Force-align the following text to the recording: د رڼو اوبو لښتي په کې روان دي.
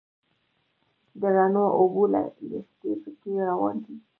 د 1.19 1.21
رڼو 1.35 1.65
اوبو 1.79 2.03
لښتي 2.13 2.91
په 3.01 3.09
کې 3.21 3.31
روان 3.49 3.75
دي. 3.85 3.95